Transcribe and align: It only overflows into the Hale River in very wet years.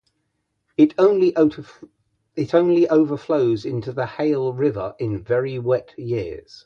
It 0.77 0.95
only 0.97 1.35
overflows 1.35 3.65
into 3.65 3.91
the 3.91 4.05
Hale 4.07 4.51
River 4.51 4.95
in 4.97 5.21
very 5.21 5.59
wet 5.59 5.93
years. 5.95 6.59